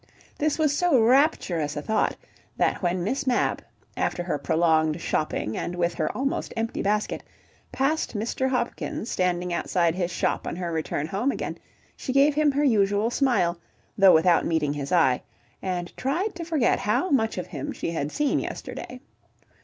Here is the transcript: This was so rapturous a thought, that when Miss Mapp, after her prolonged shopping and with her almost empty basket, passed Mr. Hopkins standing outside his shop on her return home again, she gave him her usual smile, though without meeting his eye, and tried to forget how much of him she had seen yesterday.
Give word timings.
This 0.39 0.57
was 0.57 0.75
so 0.75 0.99
rapturous 0.99 1.77
a 1.77 1.81
thought, 1.83 2.15
that 2.57 2.81
when 2.81 3.03
Miss 3.03 3.27
Mapp, 3.27 3.61
after 3.95 4.23
her 4.23 4.39
prolonged 4.39 4.99
shopping 4.99 5.55
and 5.55 5.75
with 5.75 5.93
her 5.93 6.11
almost 6.17 6.55
empty 6.57 6.81
basket, 6.81 7.21
passed 7.71 8.17
Mr. 8.17 8.49
Hopkins 8.49 9.11
standing 9.11 9.53
outside 9.53 9.93
his 9.93 10.09
shop 10.09 10.47
on 10.47 10.55
her 10.55 10.71
return 10.71 11.05
home 11.05 11.31
again, 11.31 11.59
she 11.95 12.11
gave 12.13 12.33
him 12.33 12.51
her 12.53 12.63
usual 12.63 13.11
smile, 13.11 13.59
though 13.95 14.11
without 14.15 14.43
meeting 14.43 14.73
his 14.73 14.91
eye, 14.91 15.21
and 15.61 15.95
tried 15.95 16.33
to 16.33 16.45
forget 16.45 16.79
how 16.79 17.11
much 17.11 17.37
of 17.37 17.45
him 17.45 17.71
she 17.71 17.91
had 17.91 18.11
seen 18.11 18.39
yesterday. 18.39 18.99